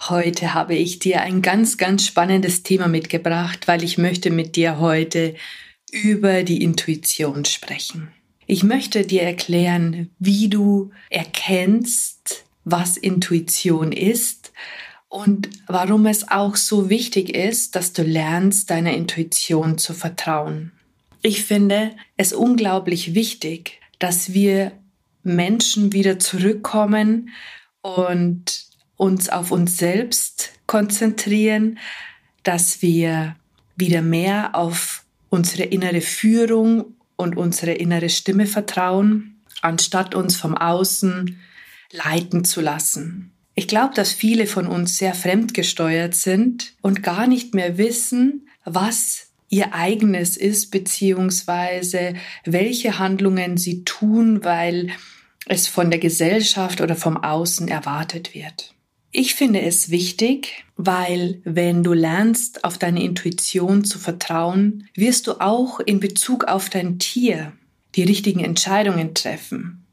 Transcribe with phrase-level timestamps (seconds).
[0.00, 4.78] heute habe ich dir ein ganz, ganz spannendes Thema mitgebracht, weil ich möchte mit dir
[4.78, 5.34] heute
[5.90, 8.08] über die Intuition sprechen.
[8.46, 14.52] Ich möchte dir erklären, wie du erkennst, was Intuition ist
[15.08, 20.72] und warum es auch so wichtig ist, dass du lernst, deiner Intuition zu vertrauen.
[21.22, 24.72] Ich finde es unglaublich wichtig, dass wir
[25.22, 27.30] Menschen wieder zurückkommen
[27.82, 28.67] und
[28.98, 31.78] uns auf uns selbst konzentrieren,
[32.42, 33.36] dass wir
[33.76, 41.38] wieder mehr auf unsere innere Führung und unsere innere Stimme vertrauen, anstatt uns vom Außen
[41.92, 43.32] leiten zu lassen.
[43.54, 49.30] Ich glaube, dass viele von uns sehr fremdgesteuert sind und gar nicht mehr wissen, was
[49.48, 54.90] ihr eigenes ist, beziehungsweise welche Handlungen sie tun, weil
[55.46, 58.74] es von der Gesellschaft oder vom Außen erwartet wird.
[59.10, 65.40] Ich finde es wichtig, weil wenn du lernst, auf deine Intuition zu vertrauen, wirst du
[65.40, 67.52] auch in Bezug auf dein Tier
[67.94, 69.86] die richtigen Entscheidungen treffen.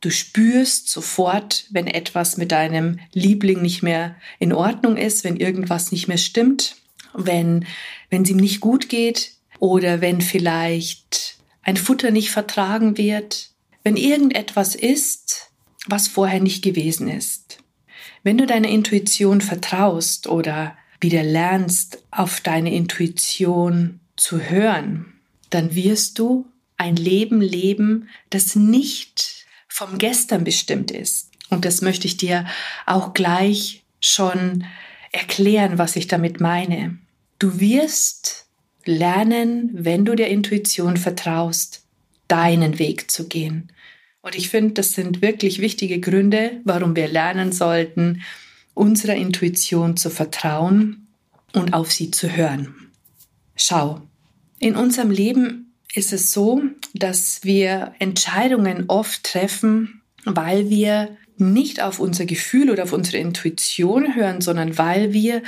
[0.00, 5.92] Du spürst sofort, wenn etwas mit deinem Liebling nicht mehr in Ordnung ist, wenn irgendwas
[5.92, 6.76] nicht mehr stimmt,
[7.14, 7.66] wenn
[8.10, 13.50] es ihm nicht gut geht oder wenn vielleicht ein Futter nicht vertragen wird,
[13.84, 15.50] wenn irgendetwas ist,
[15.86, 17.58] was vorher nicht gewesen ist.
[18.22, 25.14] Wenn du deiner Intuition vertraust oder wieder lernst, auf deine Intuition zu hören,
[25.48, 31.30] dann wirst du ein Leben leben, das nicht vom Gestern bestimmt ist.
[31.48, 32.46] Und das möchte ich dir
[32.86, 34.64] auch gleich schon
[35.12, 36.98] erklären, was ich damit meine.
[37.38, 38.46] Du wirst
[38.84, 41.84] lernen, wenn du der Intuition vertraust,
[42.28, 43.72] deinen Weg zu gehen.
[44.22, 48.22] Und ich finde, das sind wirklich wichtige Gründe, warum wir lernen sollten,
[48.74, 51.08] unserer Intuition zu vertrauen
[51.54, 52.74] und auf sie zu hören.
[53.56, 54.02] Schau,
[54.58, 56.62] in unserem Leben ist es so,
[56.94, 64.14] dass wir Entscheidungen oft treffen, weil wir nicht auf unser Gefühl oder auf unsere Intuition
[64.14, 65.42] hören, sondern weil wir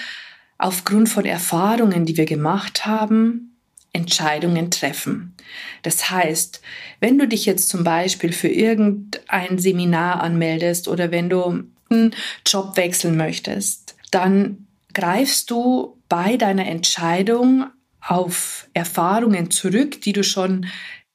[0.59, 3.52] aufgrund von Erfahrungen, die wir gemacht haben,
[3.93, 5.35] Entscheidungen treffen.
[5.83, 6.63] Das heißt,
[7.01, 12.15] wenn du dich jetzt zum Beispiel für irgendein Seminar anmeldest oder wenn du einen
[12.47, 17.67] Job wechseln möchtest, dann greifst du bei deiner Entscheidung
[18.01, 20.67] auf Erfahrungen zurück, die du schon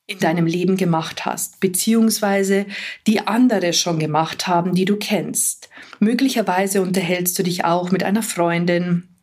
[0.05, 2.65] in deinem Leben gemacht hast, beziehungsweise
[3.07, 5.69] die andere schon gemacht haben, die du kennst.
[5.99, 9.16] Möglicherweise unterhältst du dich auch mit einer Freundin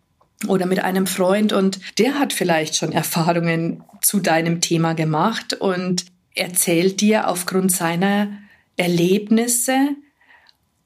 [0.48, 6.06] oder mit einem Freund und der hat vielleicht schon Erfahrungen zu deinem Thema gemacht und
[6.34, 8.38] erzählt dir aufgrund seiner
[8.76, 9.90] Erlebnisse,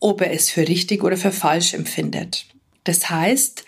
[0.01, 2.47] ob er es für richtig oder für falsch empfindet.
[2.85, 3.65] Das heißt,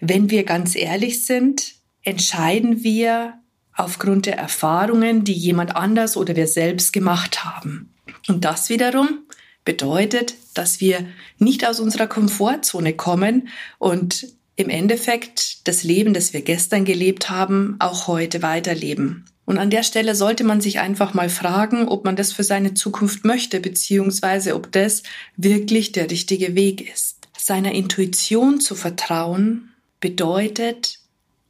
[0.00, 3.34] wenn wir ganz ehrlich sind, entscheiden wir
[3.76, 7.92] aufgrund der Erfahrungen, die jemand anders oder wir selbst gemacht haben.
[8.28, 9.20] Und das wiederum
[9.64, 11.06] bedeutet, dass wir
[11.38, 17.76] nicht aus unserer Komfortzone kommen und im Endeffekt das Leben, das wir gestern gelebt haben,
[17.80, 19.24] auch heute weiterleben.
[19.46, 22.74] Und an der Stelle sollte man sich einfach mal fragen, ob man das für seine
[22.74, 25.02] Zukunft möchte, beziehungsweise ob das
[25.36, 27.28] wirklich der richtige Weg ist.
[27.36, 31.00] Seiner Intuition zu vertrauen bedeutet,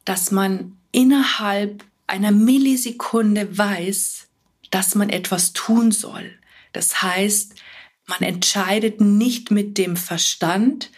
[0.03, 4.27] dass man innerhalb einer Millisekunde weiß,
[4.71, 6.31] dass man etwas tun soll.
[6.73, 7.55] Das heißt,
[8.07, 10.91] man entscheidet nicht mit dem Verstand,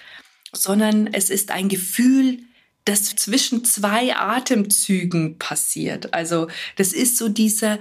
[0.54, 2.40] sondern es ist ein Gefühl,
[2.86, 6.14] das zwischen zwei Atemzügen passiert.
[6.14, 6.48] Also
[6.78, 7.80] das ist so dieser,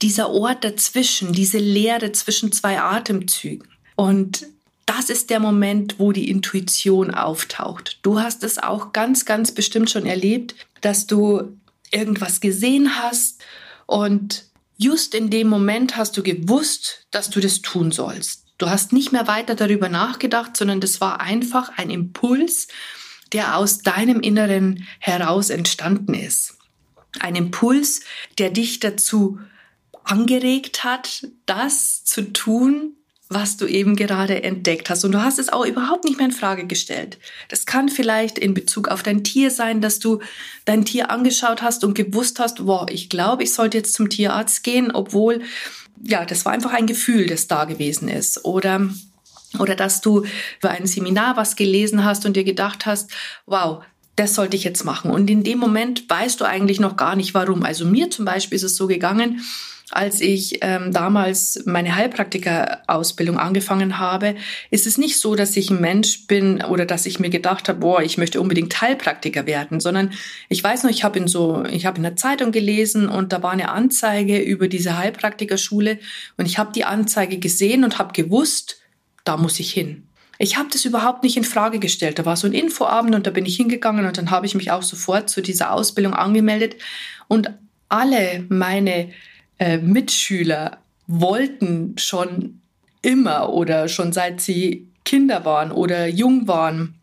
[0.00, 3.68] dieser Ort dazwischen, diese Leere zwischen zwei Atemzügen.
[3.96, 4.46] Und
[4.86, 7.98] das ist der Moment, wo die Intuition auftaucht.
[8.02, 11.56] Du hast es auch ganz, ganz bestimmt schon erlebt, dass du
[11.90, 13.42] irgendwas gesehen hast
[13.86, 14.44] und
[14.76, 18.43] just in dem Moment hast du gewusst, dass du das tun sollst.
[18.58, 22.68] Du hast nicht mehr weiter darüber nachgedacht, sondern das war einfach ein Impuls,
[23.32, 26.56] der aus deinem Inneren heraus entstanden ist.
[27.18, 28.02] Ein Impuls,
[28.38, 29.38] der dich dazu
[30.04, 32.94] angeregt hat, das zu tun,
[33.28, 35.04] was du eben gerade entdeckt hast.
[35.04, 37.18] Und du hast es auch überhaupt nicht mehr in Frage gestellt.
[37.48, 40.20] Das kann vielleicht in Bezug auf dein Tier sein, dass du
[40.66, 44.62] dein Tier angeschaut hast und gewusst hast, wow, ich glaube, ich sollte jetzt zum Tierarzt
[44.62, 45.42] gehen, obwohl,
[46.06, 48.44] ja, das war einfach ein Gefühl, das da gewesen ist.
[48.44, 48.88] Oder,
[49.58, 50.24] oder dass du
[50.58, 53.10] über ein Seminar was gelesen hast und dir gedacht hast,
[53.46, 53.82] wow,
[54.16, 55.10] das sollte ich jetzt machen.
[55.10, 57.64] Und in dem Moment weißt du eigentlich noch gar nicht warum.
[57.64, 59.40] Also mir zum Beispiel ist es so gegangen,
[59.94, 64.34] als ich ähm, damals meine Heilpraktiker-Ausbildung angefangen habe,
[64.70, 67.78] ist es nicht so, dass ich ein Mensch bin oder dass ich mir gedacht habe,
[67.78, 70.12] boah, ich möchte unbedingt Heilpraktiker werden, sondern
[70.48, 73.42] ich weiß noch, ich habe in so, ich habe in der Zeitung gelesen und da
[73.42, 75.98] war eine Anzeige über diese Heilpraktikerschule
[76.36, 78.80] und ich habe die Anzeige gesehen und habe gewusst,
[79.24, 80.08] da muss ich hin.
[80.38, 82.18] Ich habe das überhaupt nicht in Frage gestellt.
[82.18, 84.72] Da war so ein Infoabend und da bin ich hingegangen und dann habe ich mich
[84.72, 86.76] auch sofort zu dieser Ausbildung angemeldet
[87.28, 87.50] und
[87.88, 89.10] alle meine
[89.58, 92.60] äh, Mitschüler wollten schon
[93.02, 96.94] immer oder schon seit sie Kinder waren oder jung waren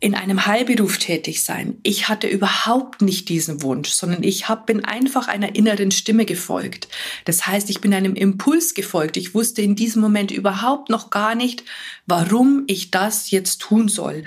[0.00, 1.78] in einem Heilberuf tätig sein.
[1.82, 6.86] Ich hatte überhaupt nicht diesen Wunsch, sondern ich hab, bin einfach einer inneren Stimme gefolgt.
[7.24, 9.16] Das heißt, ich bin einem Impuls gefolgt.
[9.16, 11.64] Ich wusste in diesem Moment überhaupt noch gar nicht,
[12.06, 14.24] warum ich das jetzt tun soll.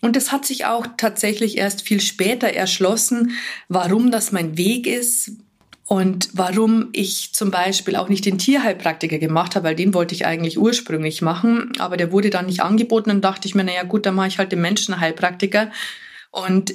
[0.00, 3.32] Und es hat sich auch tatsächlich erst viel später erschlossen,
[3.68, 5.32] warum das mein Weg ist,
[5.92, 10.24] und warum ich zum Beispiel auch nicht den Tierheilpraktiker gemacht habe, weil den wollte ich
[10.24, 14.06] eigentlich ursprünglich machen, aber der wurde dann nicht angeboten und dachte ich mir, naja gut,
[14.06, 15.72] dann mache ich halt den Menschenheilpraktiker.
[16.30, 16.74] Und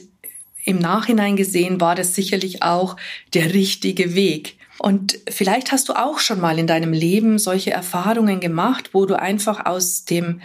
[0.65, 2.97] im Nachhinein gesehen war das sicherlich auch
[3.33, 4.57] der richtige Weg.
[4.79, 9.17] Und vielleicht hast du auch schon mal in deinem Leben solche Erfahrungen gemacht, wo du
[9.17, 10.41] einfach aus dem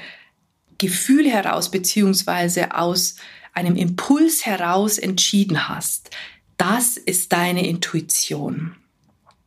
[0.79, 3.17] Gefühl heraus beziehungsweise aus
[3.53, 6.11] einem Impuls heraus entschieden hast.
[6.61, 8.77] Das ist deine Intuition.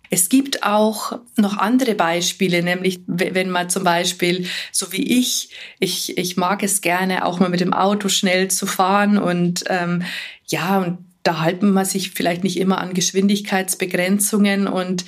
[0.10, 5.50] Es gibt auch noch andere Beispiele, nämlich wenn man zum Beispiel, so wie ich,
[5.80, 10.02] ich, ich mag es gerne, auch mal mit dem Auto schnell zu fahren und ähm,
[10.48, 15.06] ja, und da halten man sich vielleicht nicht immer an Geschwindigkeitsbegrenzungen und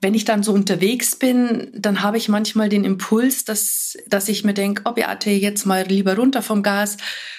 [0.00, 4.44] wenn ich dann so unterwegs bin, dann habe ich manchmal den Impuls, dass, dass ich
[4.44, 6.96] mir denke, oh Beate, jetzt mal lieber runter vom Gas.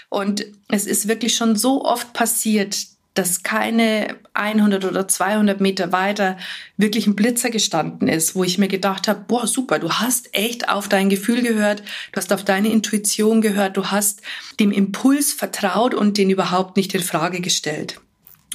[0.09, 2.75] Und es ist wirklich schon so oft passiert,
[3.13, 6.37] dass keine 100 oder 200 Meter weiter
[6.77, 10.69] wirklich ein Blitzer gestanden ist, wo ich mir gedacht habe, boah, super, du hast echt
[10.69, 11.81] auf dein Gefühl gehört,
[12.13, 14.21] du hast auf deine Intuition gehört, du hast
[14.59, 17.99] dem Impuls vertraut und den überhaupt nicht in Frage gestellt.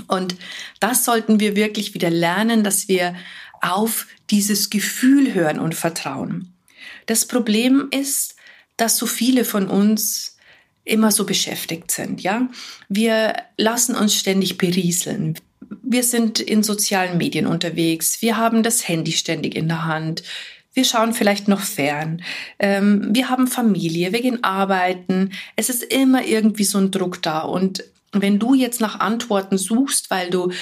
[0.09, 0.37] Und
[0.81, 3.15] das sollten wir wirklich wieder lernen, dass wir
[3.61, 6.55] auf dieses Gefühl hören und vertrauen.
[7.07, 8.37] Das Problem ist,
[8.77, 10.36] dass so viele von uns
[10.87, 12.49] immer so beschäftigt sind, ja.
[12.89, 15.39] Wir lassen uns ständig berieseln.
[15.83, 18.23] Wir sind in sozialen Medien unterwegs.
[18.23, 20.23] Wir haben das Handy ständig in der Hand.
[20.73, 22.23] Wir schauen vielleicht noch fern.
[22.59, 24.13] Ähm, wir haben Familie.
[24.13, 25.33] Wir gehen arbeiten.
[25.57, 27.41] Es ist immer irgendwie so ein Druck da.
[27.41, 30.53] Und wenn du jetzt nach Antworten suchst, weil du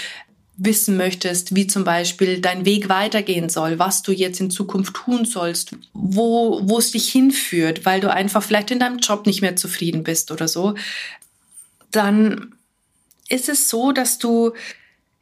[0.57, 5.25] wissen möchtest, wie zum Beispiel dein Weg weitergehen soll, was du jetzt in Zukunft tun
[5.25, 9.57] sollst, wo, wo es dich hinführt, weil du einfach vielleicht in deinem Job nicht mehr
[9.57, 10.75] zufrieden bist oder so,
[11.91, 12.55] dann
[13.29, 14.53] ist es so, dass du,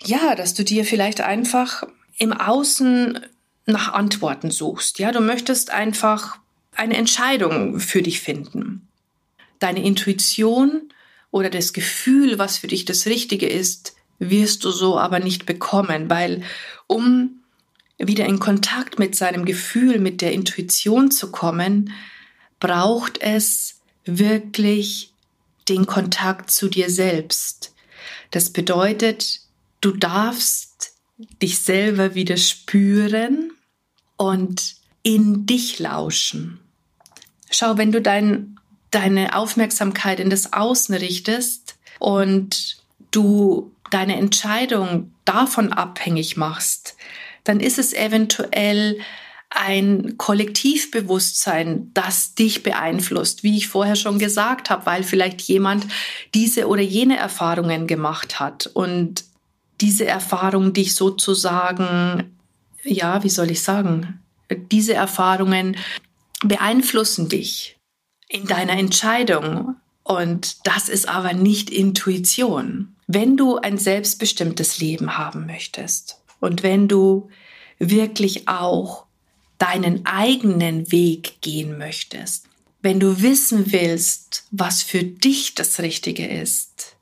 [0.02, 1.84] ja, dass du dir vielleicht einfach
[2.18, 3.18] im Außen
[3.64, 4.98] nach Antworten suchst.
[4.98, 6.38] Ja, du möchtest einfach
[6.74, 8.88] eine Entscheidung für dich finden.
[9.60, 10.92] Deine Intuition
[11.30, 13.94] oder das Gefühl, was für dich das Richtige ist,
[14.30, 16.42] wirst du so aber nicht bekommen, weil
[16.86, 17.42] um
[17.98, 21.92] wieder in Kontakt mit seinem Gefühl, mit der Intuition zu kommen,
[22.60, 25.12] braucht es wirklich
[25.68, 27.74] den Kontakt zu dir selbst.
[28.30, 29.40] Das bedeutet,
[29.80, 30.94] du darfst
[31.40, 33.52] dich selber wieder spüren
[34.16, 36.60] und in dich lauschen.
[37.50, 38.58] Schau, wenn du dein,
[38.90, 42.78] deine Aufmerksamkeit in das Außen richtest und
[43.10, 46.96] du deine Entscheidung davon abhängig machst,
[47.44, 48.98] dann ist es eventuell
[49.50, 55.86] ein Kollektivbewusstsein, das dich beeinflusst, wie ich vorher schon gesagt habe, weil vielleicht jemand
[56.34, 59.24] diese oder jene Erfahrungen gemacht hat und
[59.80, 62.36] diese Erfahrung dich sozusagen,
[62.82, 64.20] ja, wie soll ich sagen,
[64.70, 65.76] diese Erfahrungen
[66.44, 67.78] beeinflussen dich
[68.28, 69.76] in deiner Entscheidung.
[70.04, 72.94] Und das ist aber nicht Intuition.
[73.06, 77.28] Wenn du ein selbstbestimmtes Leben haben möchtest und wenn du
[77.78, 79.06] wirklich auch
[79.58, 82.46] deinen eigenen Weg gehen möchtest,
[82.80, 86.96] wenn du wissen willst, was für dich das Richtige ist,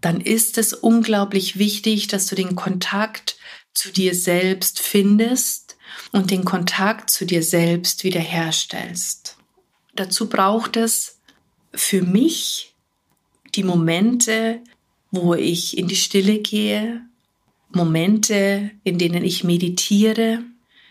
[0.00, 3.36] dann ist es unglaublich wichtig, dass du den Kontakt
[3.74, 5.76] zu dir selbst findest
[6.12, 9.36] und den Kontakt zu dir selbst wiederherstellst.
[9.94, 11.18] Dazu braucht es
[11.74, 12.74] für mich
[13.54, 14.60] die Momente,
[15.10, 17.02] wo ich in die Stille gehe,
[17.70, 20.40] Momente, in denen ich meditiere,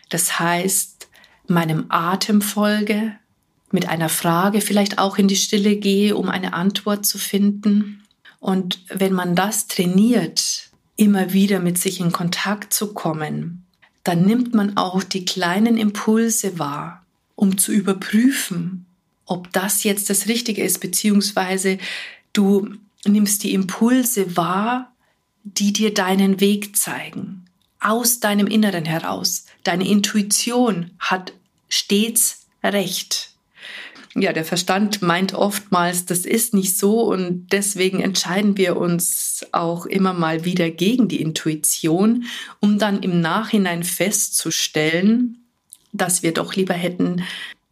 [0.08, 1.08] das heißt
[1.46, 3.16] meinem Atem folge,
[3.70, 8.04] mit einer Frage vielleicht auch in die Stille gehe, um eine Antwort zu finden.
[8.38, 13.64] Und wenn man das trainiert, immer wieder mit sich in Kontakt zu kommen,
[14.04, 18.86] dann nimmt man auch die kleinen Impulse wahr, um zu überprüfen,
[19.32, 21.78] ob das jetzt das Richtige ist, beziehungsweise
[22.34, 22.74] du
[23.06, 24.92] nimmst die Impulse wahr,
[25.42, 27.46] die dir deinen Weg zeigen,
[27.80, 29.46] aus deinem Inneren heraus.
[29.64, 31.32] Deine Intuition hat
[31.68, 33.32] stets recht
[34.14, 39.86] ja, der Verstand meint oftmals, das ist nicht so und deswegen entscheiden wir uns auch
[39.86, 42.26] immer mal wieder gegen die Intuition,
[42.60, 45.38] um dann im Nachhinein festzustellen,
[45.92, 47.22] dass wir doch lieber hätten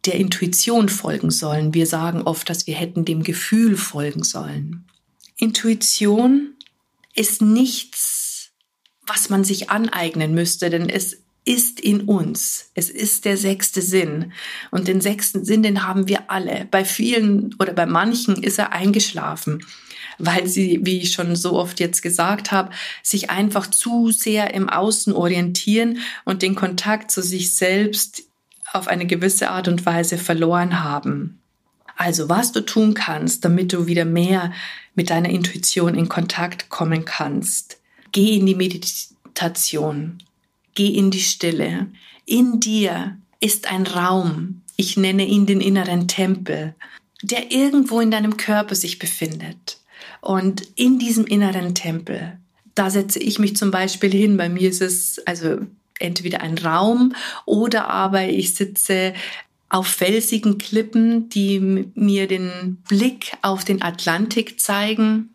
[0.05, 1.73] der Intuition folgen sollen.
[1.73, 4.85] Wir sagen oft, dass wir hätten dem Gefühl folgen sollen.
[5.37, 6.55] Intuition
[7.13, 8.51] ist nichts,
[9.05, 12.71] was man sich aneignen müsste, denn es ist in uns.
[12.75, 14.31] Es ist der sechste Sinn.
[14.69, 16.67] Und den sechsten Sinn, den haben wir alle.
[16.69, 19.65] Bei vielen oder bei manchen ist er eingeschlafen,
[20.19, 24.69] weil sie, wie ich schon so oft jetzt gesagt habe, sich einfach zu sehr im
[24.69, 28.23] Außen orientieren und den Kontakt zu sich selbst
[28.73, 31.39] auf eine gewisse Art und Weise verloren haben.
[31.95, 34.51] Also was du tun kannst, damit du wieder mehr
[34.95, 37.79] mit deiner Intuition in Kontakt kommen kannst.
[38.11, 40.17] Geh in die Meditation
[40.73, 41.87] Geh in die Stille.
[42.25, 46.75] In dir ist ein Raum, ich nenne ihn den inneren Tempel,
[47.21, 49.79] der irgendwo in deinem Körper sich befindet.
[50.21, 52.37] Und in diesem inneren Tempel,
[52.73, 54.37] da setze ich mich zum Beispiel hin.
[54.37, 55.59] Bei mir ist es also
[56.01, 57.13] entweder ein Raum
[57.45, 59.13] oder aber ich sitze
[59.69, 61.59] auf felsigen Klippen, die
[61.95, 65.29] mir den Blick auf den Atlantik zeigen.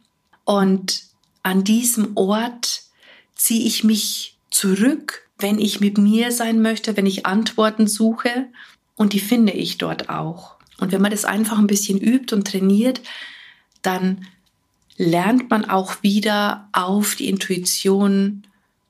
[0.44, 1.04] Und
[1.42, 2.82] an diesem Ort
[3.35, 8.46] ziehe ich mich zurück wenn ich mit mir sein möchte, wenn ich Antworten suche
[8.94, 10.56] und die finde ich dort auch.
[10.78, 13.00] Und wenn man das einfach ein bisschen übt und trainiert,
[13.82, 14.26] dann
[14.96, 18.46] lernt man auch wieder auf die Intuition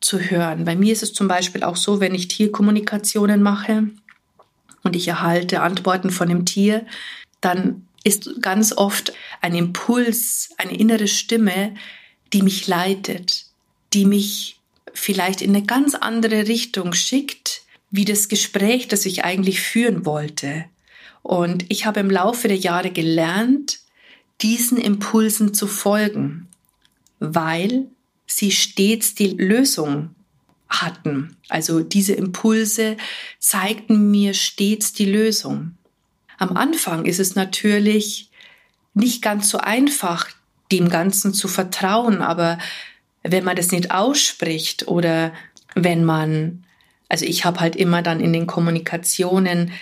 [0.06, 0.64] zu hören.
[0.64, 3.88] Bei mir ist es zum Beispiel auch so, wenn ich Tierkommunikationen mache
[4.84, 6.86] und ich erhalte Antworten von dem Tier,
[7.40, 11.74] dann ist ganz oft ein Impuls, eine innere Stimme,
[12.32, 13.46] die mich leitet,
[13.92, 14.60] die mich
[14.94, 20.66] vielleicht in eine ganz andere Richtung schickt, wie das Gespräch, das ich eigentlich führen wollte.
[21.22, 23.80] Und ich habe im Laufe der Jahre gelernt,
[24.40, 26.46] diesen Impulsen zu folgen,
[27.18, 27.86] weil
[28.26, 30.14] sie stets die Lösung
[30.68, 31.36] hatten.
[31.48, 32.96] Also diese Impulse
[33.38, 35.76] zeigten mir stets die Lösung.
[36.38, 38.30] Am Anfang ist es natürlich
[38.94, 40.28] nicht ganz so einfach,
[40.72, 42.58] dem Ganzen zu vertrauen, aber
[43.22, 45.32] wenn man das nicht ausspricht oder
[45.74, 46.64] wenn man,
[47.08, 49.72] also ich habe halt immer dann in den Kommunikationen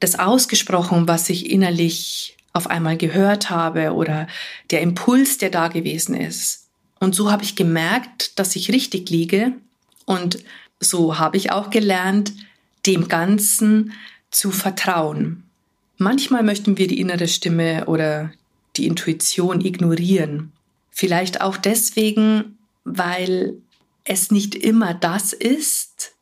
[0.00, 4.26] das ausgesprochen, was ich innerlich auf einmal gehört habe oder
[4.70, 6.59] der Impuls, der da gewesen ist.
[7.00, 9.52] Und so habe ich gemerkt, dass ich richtig liege
[10.04, 10.38] und
[10.78, 12.32] so habe ich auch gelernt,
[12.86, 13.92] dem Ganzen
[14.30, 15.42] zu vertrauen.
[15.96, 18.32] Manchmal möchten wir die innere Stimme oder
[18.76, 20.52] die Intuition ignorieren.
[20.90, 23.54] Vielleicht auch deswegen, weil
[24.04, 26.12] es nicht immer das ist,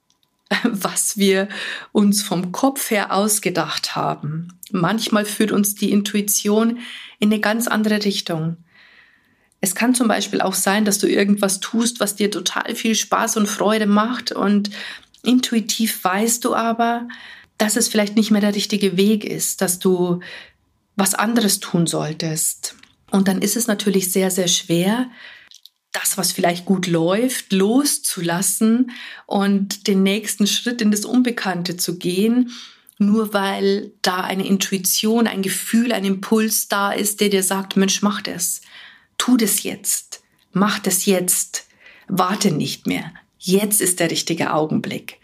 [0.65, 1.49] was wir
[1.93, 4.49] uns vom Kopf her ausgedacht haben.
[4.71, 6.79] Manchmal führt uns die Intuition
[7.19, 8.57] in eine ganz andere Richtung.
[9.61, 13.37] Es kann zum Beispiel auch sein, dass du irgendwas tust, was dir total viel Spaß
[13.37, 14.71] und Freude macht und
[15.25, 17.09] intuitiv weißt du aber,
[17.59, 20.21] dass es vielleicht nicht mehr der richtige Weg ist, dass du
[20.95, 22.77] was anderes tun solltest.
[23.11, 25.11] Und dann ist es natürlich sehr, sehr schwer,
[25.93, 28.93] das, was vielleicht gut läuft, loszulassen
[29.27, 32.53] und den nächsten Schritt in das Unbekannte zu gehen,
[32.99, 38.03] nur weil da eine Intuition, ein Gefühl, ein Impuls da ist, der dir sagt, Mensch,
[38.03, 38.61] mach das,
[39.19, 40.23] tu das jetzt,
[40.53, 41.67] mach das jetzt,
[42.09, 45.19] warte nicht mehr, jetzt ist der richtige Augenblick.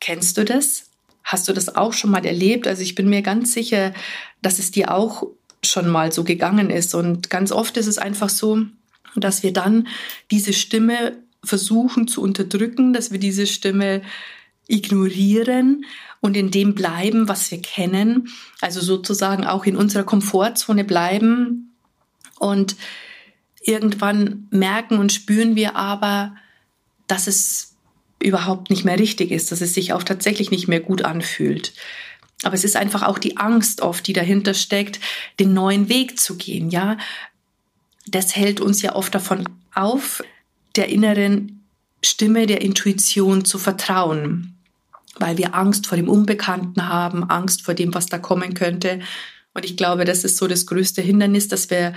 [0.00, 0.90] Kennst du das?
[1.24, 2.66] Hast du das auch schon mal erlebt?
[2.66, 3.92] Also ich bin mir ganz sicher,
[4.42, 5.26] dass es dir auch
[5.64, 6.94] schon mal so gegangen ist.
[6.94, 8.64] Und ganz oft ist es einfach so,
[9.16, 9.88] dass wir dann
[10.30, 14.02] diese Stimme versuchen zu unterdrücken, dass wir diese Stimme
[14.68, 15.84] ignorieren
[16.20, 18.28] und in dem bleiben, was wir kennen,
[18.60, 21.74] also sozusagen auch in unserer Komfortzone bleiben.
[22.38, 22.76] Und
[23.66, 26.34] irgendwann merken und spüren wir aber,
[27.06, 27.74] dass es
[28.20, 31.72] überhaupt nicht mehr richtig ist, dass es sich auch tatsächlich nicht mehr gut anfühlt.
[32.42, 35.00] Aber es ist einfach auch die Angst oft, die dahinter steckt,
[35.38, 36.96] den neuen Weg zu gehen, ja.
[38.06, 40.22] Das hält uns ja oft davon auf,
[40.76, 41.64] der inneren
[42.04, 44.54] Stimme der Intuition zu vertrauen,
[45.18, 49.00] weil wir Angst vor dem Unbekannten haben, Angst vor dem, was da kommen könnte.
[49.54, 51.94] Und ich glaube, das ist so das größte Hindernis, dass wir,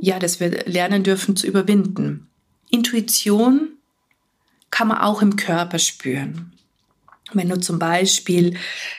[0.00, 2.28] ja, dass wir lernen dürfen zu überwinden.
[2.70, 3.74] Intuition
[4.70, 6.52] kann man auch im Körper spüren.
[7.32, 8.56] Wenn du zum Beispiel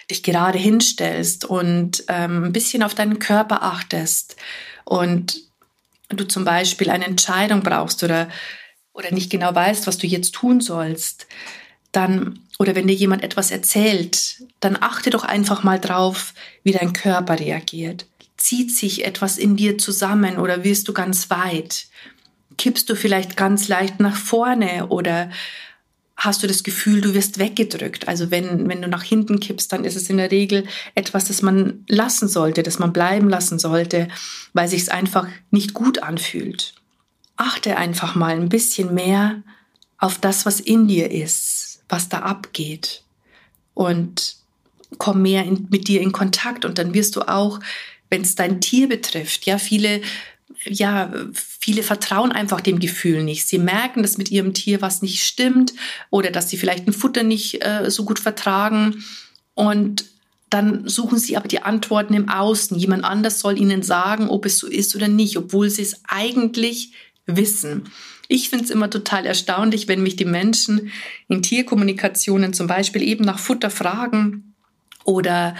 [0.09, 4.35] dich gerade hinstellst und ähm, ein bisschen auf deinen Körper achtest
[4.83, 5.41] und
[6.09, 8.29] du zum Beispiel eine Entscheidung brauchst oder,
[8.93, 11.27] oder nicht genau weißt, was du jetzt tun sollst,
[11.91, 16.33] dann, oder wenn dir jemand etwas erzählt, dann achte doch einfach mal drauf,
[16.63, 18.05] wie dein Körper reagiert.
[18.45, 21.87] Zieht sich etwas in dir zusammen oder wirst du ganz weit?
[22.59, 25.31] Kippst du vielleicht ganz leicht nach vorne oder
[26.15, 28.07] hast du das Gefühl, du wirst weggedrückt.
[28.07, 31.41] Also wenn, wenn du nach hinten kippst, dann ist es in der Regel etwas, das
[31.41, 34.09] man lassen sollte, das man bleiben lassen sollte,
[34.53, 36.75] weil sich es einfach nicht gut anfühlt.
[37.37, 39.41] Achte einfach mal ein bisschen mehr
[39.97, 43.01] auf das, was in dir ist, was da abgeht
[43.73, 44.35] und
[44.99, 47.59] komm mehr in, mit dir in Kontakt und dann wirst du auch,
[48.09, 50.01] wenn es dein Tier betrifft, ja, viele
[50.63, 53.47] ja, viele vertrauen einfach dem Gefühl nicht.
[53.47, 55.73] Sie merken, dass mit ihrem Tier was nicht stimmt
[56.09, 59.03] oder dass sie vielleicht ein Futter nicht äh, so gut vertragen.
[59.53, 60.05] Und
[60.49, 62.77] dann suchen sie aber die Antworten im Außen.
[62.77, 66.93] Jemand anders soll ihnen sagen, ob es so ist oder nicht, obwohl sie es eigentlich
[67.25, 67.89] wissen.
[68.27, 70.91] Ich finde es immer total erstaunlich, wenn mich die Menschen
[71.27, 74.55] in Tierkommunikationen zum Beispiel eben nach Futter fragen
[75.03, 75.55] oder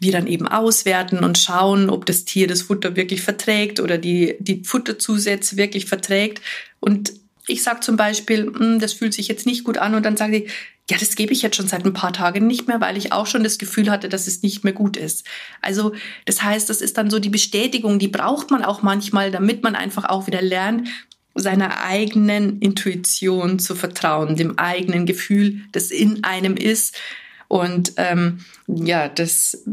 [0.00, 4.36] wir dann eben auswerten und schauen, ob das Tier das Futter wirklich verträgt oder die,
[4.40, 6.40] die Futterzusätze wirklich verträgt.
[6.80, 7.12] Und
[7.46, 10.38] ich sage zum Beispiel, hm, das fühlt sich jetzt nicht gut an und dann sage
[10.38, 10.50] ich,
[10.90, 13.26] ja, das gebe ich jetzt schon seit ein paar Tagen nicht mehr, weil ich auch
[13.26, 15.24] schon das Gefühl hatte, dass es nicht mehr gut ist.
[15.60, 15.92] Also
[16.24, 19.76] das heißt, das ist dann so die Bestätigung, die braucht man auch manchmal, damit man
[19.76, 20.88] einfach auch wieder lernt,
[21.34, 26.96] seiner eigenen Intuition zu vertrauen, dem eigenen Gefühl, das in einem ist.
[27.50, 29.64] Und ähm, ja, das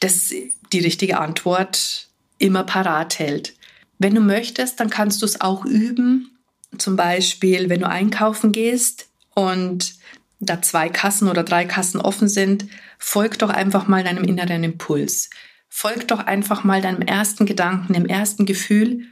[0.00, 0.34] das
[0.72, 3.54] die richtige Antwort immer parat hält.
[4.00, 6.36] Wenn du möchtest, dann kannst du es auch üben.
[6.76, 9.94] Zum Beispiel, wenn du einkaufen gehst und
[10.40, 12.66] da zwei Kassen oder drei Kassen offen sind,
[12.98, 15.30] folg doch einfach mal deinem inneren Impuls.
[15.68, 19.02] Folg doch einfach mal deinem ersten Gedanken, dem ersten Gefühl,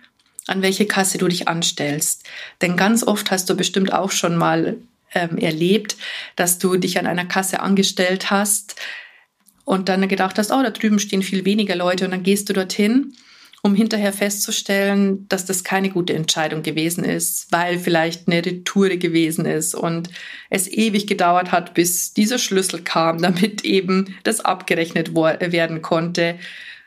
[0.49, 2.25] an welche Kasse du dich anstellst.
[2.63, 4.79] Denn ganz oft hast du bestimmt auch schon mal
[5.15, 5.97] ähm, erlebt,
[6.37, 8.77] dass du dich an einer Kasse angestellt hast,
[9.69, 12.55] und dann gedacht hast, oh, da drüben stehen viel weniger Leute und dann gehst du
[12.55, 13.13] dorthin,
[13.61, 19.45] um hinterher festzustellen, dass das keine gute Entscheidung gewesen ist, weil vielleicht eine Retour gewesen
[19.45, 20.09] ist und
[20.49, 26.39] es ewig gedauert hat, bis dieser Schlüssel kam, damit eben das abgerechnet werden konnte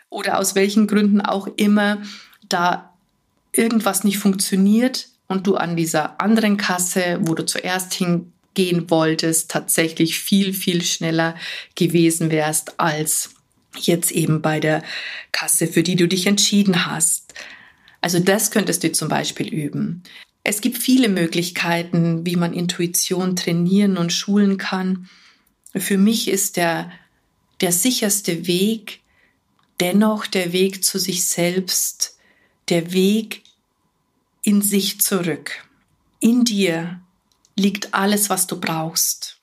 [0.09, 2.01] oder aus welchen Gründen auch immer
[2.49, 2.95] da
[3.53, 9.49] irgendwas nicht funktioniert und du an dieser anderen Kasse, wo du zuerst hin gehen wolltest,
[9.49, 11.35] tatsächlich viel, viel schneller
[11.75, 13.31] gewesen wärst als
[13.77, 14.83] jetzt eben bei der
[15.31, 17.33] Kasse, für die du dich entschieden hast.
[18.01, 20.03] Also das könntest du zum Beispiel üben.
[20.43, 25.07] Es gibt viele Möglichkeiten, wie man Intuition trainieren und schulen kann.
[25.73, 26.91] Für mich ist der,
[27.61, 28.99] der sicherste Weg
[29.79, 32.17] dennoch der Weg zu sich selbst,
[32.69, 33.43] der Weg
[34.43, 35.51] in sich zurück.
[36.19, 36.99] In dir
[37.55, 39.39] liegt alles, was du brauchst.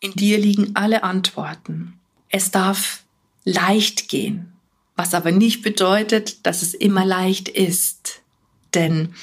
[0.00, 1.98] In dir liegen alle Antworten.
[2.28, 3.02] Es darf
[3.44, 4.52] leicht gehen,
[4.96, 8.22] was aber nicht bedeutet, dass es immer leicht ist.
[8.74, 9.14] Denn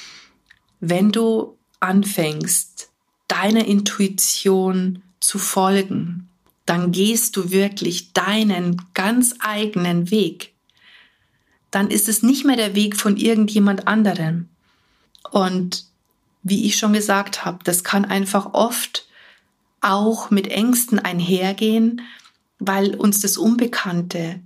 [0.79, 2.89] wenn du anfängst,
[3.27, 6.29] deiner Intuition zu folgen,
[6.65, 10.53] dann gehst du wirklich deinen ganz eigenen Weg.
[11.69, 14.49] Dann ist es nicht mehr der Weg von irgendjemand anderem.
[15.29, 15.85] Und
[16.43, 19.07] wie ich schon gesagt habe, das kann einfach oft
[19.81, 22.01] auch mit Ängsten einhergehen,
[22.59, 24.39] weil uns das Unbekannte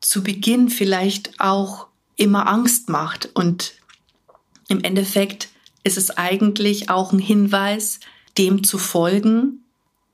[0.00, 3.30] zu Beginn vielleicht auch immer Angst macht.
[3.34, 3.74] Und
[4.68, 5.48] im Endeffekt
[5.84, 8.00] ist es eigentlich auch ein Hinweis,
[8.38, 9.64] dem zu folgen,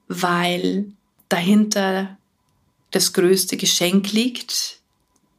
[0.09, 0.93] weil
[1.29, 2.17] dahinter
[2.91, 4.79] das größte Geschenk liegt,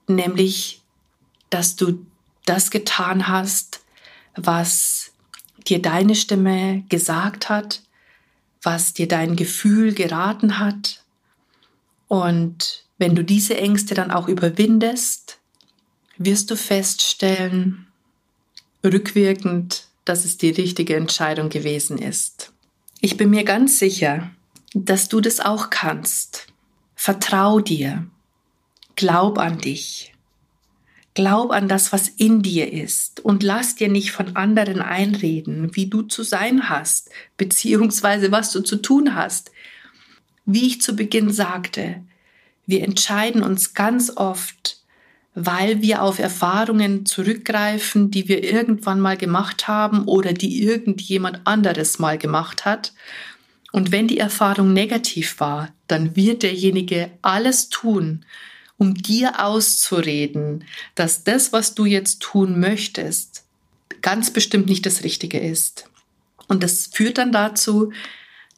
[0.08, 0.82] nämlich,
[1.50, 2.06] dass du
[2.46, 3.82] das getan hast,
[4.38, 5.12] was
[5.67, 7.82] dir deine Stimme gesagt hat,
[8.62, 11.04] was dir dein Gefühl geraten hat.
[12.08, 15.39] Und wenn du diese Ängste dann auch überwindest,
[16.17, 17.88] wirst du feststellen,
[18.84, 22.54] rückwirkend, dass es die richtige Entscheidung gewesen ist.
[23.02, 24.32] Ich bin mir ganz sicher,
[24.73, 26.47] dass du das auch kannst.
[26.95, 28.08] Vertrau dir.
[28.95, 30.13] Glaub an dich.
[31.18, 35.88] Glaub an das, was in dir ist und lass dir nicht von anderen einreden, wie
[35.88, 39.50] du zu sein hast, beziehungsweise was du zu tun hast.
[40.46, 42.04] Wie ich zu Beginn sagte,
[42.68, 44.78] wir entscheiden uns ganz oft,
[45.34, 51.98] weil wir auf Erfahrungen zurückgreifen, die wir irgendwann mal gemacht haben oder die irgendjemand anderes
[51.98, 52.94] mal gemacht hat.
[53.72, 58.24] Und wenn die Erfahrung negativ war, dann wird derjenige alles tun,
[58.78, 60.63] um dir auszureden,
[60.96, 63.44] dass das, was du jetzt tun möchtest,
[64.02, 65.90] ganz bestimmt nicht das Richtige ist.
[66.48, 67.92] Und das führt dann dazu,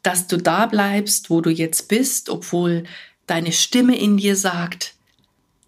[0.04, 2.84] dass du da bleibst, wo du jetzt bist, obwohl
[3.28, 4.96] deine Stimme in dir sagt,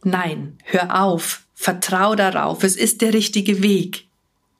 [0.04, 4.06] nein, hör auf, vertrau darauf, es ist der richtige Weg.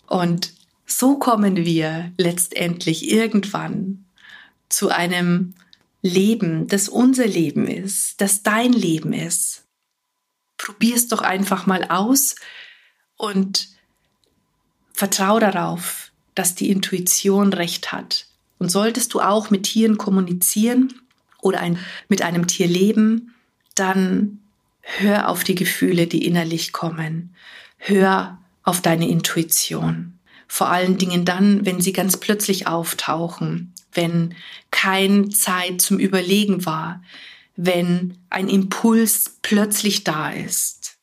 [0.08, 0.54] Und
[0.86, 4.06] so kommen wir letztendlich irgendwann
[4.70, 5.54] zu einem
[6.02, 9.62] Leben, das unser Leben ist, das dein Leben ist
[10.62, 12.36] probier es doch einfach mal aus
[13.18, 13.70] und
[14.94, 18.28] vertrau darauf, dass die Intuition recht hat.
[18.60, 20.94] Und solltest du auch mit Tieren kommunizieren
[21.42, 23.34] oder ein, mit einem Tier leben,
[23.74, 24.40] dann
[24.82, 27.34] hör auf die Gefühle, die innerlich kommen.
[27.78, 30.20] Hör auf deine Intuition.
[30.48, 34.36] Vor allen Dingen dann, wenn sie ganz plötzlich auftauchen, wenn
[34.70, 37.02] kein Zeit zum Überlegen war,
[37.56, 40.98] wenn ein Impuls plötzlich da ist.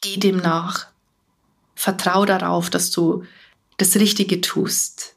[0.00, 0.88] Geh dem nach.
[1.74, 3.24] Vertrau darauf, dass du
[3.76, 5.14] das Richtige tust.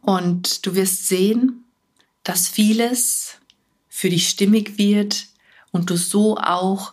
[0.00, 1.64] Und du wirst sehen,
[2.22, 3.34] dass vieles
[3.88, 5.26] für dich stimmig wird
[5.72, 6.92] und du so auch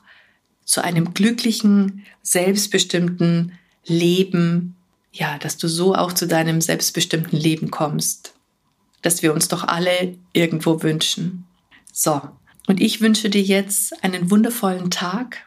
[0.65, 4.75] zu einem glücklichen, selbstbestimmten Leben,
[5.11, 8.33] ja, dass du so auch zu deinem selbstbestimmten Leben kommst,
[9.01, 11.45] das wir uns doch alle irgendwo wünschen.
[11.91, 12.21] So,
[12.67, 15.45] und ich wünsche dir jetzt einen wundervollen Tag,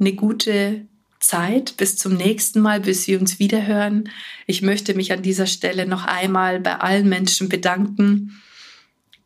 [0.00, 0.86] eine gute
[1.20, 4.08] Zeit bis zum nächsten Mal, bis wir uns wiederhören.
[4.46, 8.40] Ich möchte mich an dieser Stelle noch einmal bei allen Menschen bedanken,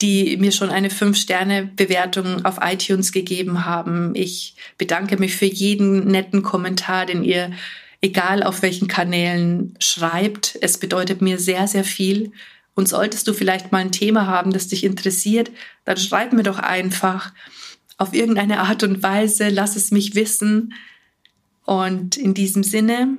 [0.00, 4.14] die mir schon eine 5-Sterne-Bewertung auf iTunes gegeben haben.
[4.14, 7.52] Ich bedanke mich für jeden netten Kommentar, den ihr,
[8.00, 10.58] egal auf welchen Kanälen, schreibt.
[10.60, 12.32] Es bedeutet mir sehr, sehr viel.
[12.74, 15.50] Und solltest du vielleicht mal ein Thema haben, das dich interessiert,
[15.84, 17.32] dann schreib mir doch einfach
[17.98, 20.74] auf irgendeine Art und Weise, lass es mich wissen.
[21.64, 23.18] Und in diesem Sinne,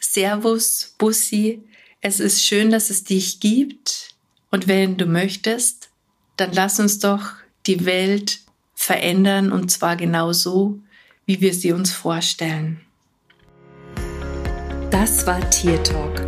[0.00, 1.62] Servus, Bussi,
[2.00, 4.14] es ist schön, dass es dich gibt.
[4.50, 5.90] Und wenn du möchtest,
[6.36, 7.32] dann lass uns doch
[7.66, 8.40] die Welt
[8.74, 10.78] verändern und zwar genau so,
[11.26, 12.80] wie wir sie uns vorstellen.
[14.90, 16.27] Das war Tier Talk